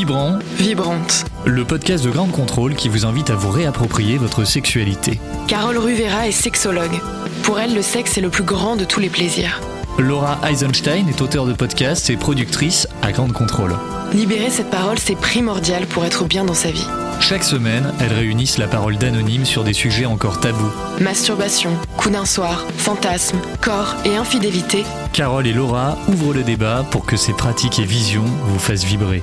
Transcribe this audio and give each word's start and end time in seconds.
Vibrant, 0.00 0.38
Vibrante. 0.56 1.26
le 1.44 1.62
podcast 1.62 2.02
de 2.02 2.10
Grande 2.10 2.32
Contrôle 2.32 2.74
qui 2.74 2.88
vous 2.88 3.04
invite 3.04 3.28
à 3.28 3.34
vous 3.34 3.50
réapproprier 3.50 4.16
votre 4.16 4.44
sexualité. 4.46 5.20
Carole 5.46 5.76
Ruvera 5.76 6.26
est 6.26 6.32
sexologue. 6.32 6.98
Pour 7.42 7.60
elle, 7.60 7.74
le 7.74 7.82
sexe 7.82 8.16
est 8.16 8.22
le 8.22 8.30
plus 8.30 8.42
grand 8.42 8.76
de 8.76 8.86
tous 8.86 8.98
les 8.98 9.10
plaisirs. 9.10 9.60
Laura 9.98 10.38
Eisenstein 10.48 11.06
est 11.06 11.20
auteure 11.20 11.44
de 11.44 11.52
podcasts 11.52 12.08
et 12.08 12.16
productrice 12.16 12.88
à 13.02 13.12
Grande 13.12 13.34
Contrôle. 13.34 13.74
Libérer 14.14 14.48
cette 14.48 14.70
parole, 14.70 14.98
c'est 14.98 15.16
primordial 15.16 15.84
pour 15.86 16.06
être 16.06 16.24
bien 16.24 16.46
dans 16.46 16.54
sa 16.54 16.70
vie. 16.70 16.86
Chaque 17.20 17.44
semaine, 17.44 17.92
elles 18.00 18.14
réunissent 18.14 18.56
la 18.56 18.68
parole 18.68 18.96
d'anonymes 18.96 19.44
sur 19.44 19.64
des 19.64 19.74
sujets 19.74 20.06
encore 20.06 20.40
tabous. 20.40 20.72
Masturbation, 20.98 21.72
coup 21.98 22.08
d'un 22.08 22.24
soir, 22.24 22.64
fantasme, 22.78 23.36
corps 23.60 23.96
et 24.06 24.16
infidélité. 24.16 24.82
Carole 25.12 25.46
et 25.46 25.52
Laura 25.52 25.98
ouvrent 26.08 26.32
le 26.32 26.42
débat 26.42 26.86
pour 26.90 27.04
que 27.04 27.18
ces 27.18 27.34
pratiques 27.34 27.78
et 27.78 27.84
visions 27.84 28.24
vous 28.46 28.58
fassent 28.58 28.84
vibrer. 28.84 29.22